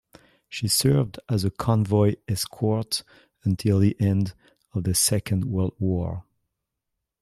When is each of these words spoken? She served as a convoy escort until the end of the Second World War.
She 0.49 0.67
served 0.67 1.19
as 1.29 1.45
a 1.45 1.51
convoy 1.51 2.15
escort 2.27 3.03
until 3.43 3.77
the 3.77 3.95
end 4.01 4.33
of 4.73 4.83
the 4.83 4.95
Second 4.95 5.45
World 5.45 5.75
War. 5.77 6.25